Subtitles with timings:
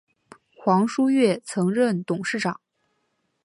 [0.57, 2.59] 黄书锐曾任董事长。